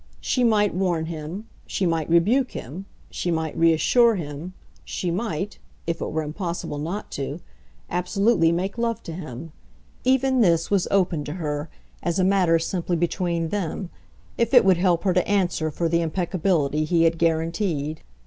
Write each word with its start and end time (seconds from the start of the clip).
She 0.19 0.43
might 0.43 0.73
warn 0.73 1.05
him, 1.05 1.47
she 1.67 1.85
might 1.85 2.09
rebuke 2.09 2.53
him, 2.53 2.87
she 3.11 3.29
might 3.29 3.55
reassure 3.55 4.15
him, 4.15 4.55
she 4.83 5.11
might 5.11 5.59
if 5.85 6.01
it 6.01 6.11
were 6.11 6.23
impossible 6.23 6.79
not 6.79 7.11
to 7.11 7.39
absolutely 7.87 8.51
make 8.51 8.79
love 8.79 9.03
to 9.03 9.13
him; 9.13 9.51
even 10.03 10.41
this 10.41 10.71
was 10.71 10.87
open 10.89 11.23
to 11.25 11.33
her, 11.33 11.69
as 12.01 12.17
a 12.17 12.23
matter 12.23 12.57
simply 12.57 12.95
between 12.95 13.49
them, 13.49 13.91
if 14.39 14.55
it 14.55 14.65
would 14.65 14.77
help 14.77 15.03
her 15.03 15.13
to 15.13 15.27
answer 15.27 15.69
for 15.69 15.87
the 15.87 16.01
impeccability 16.01 16.83
he 16.83 17.03
had 17.03 17.19
guaranteed. 17.19 18.01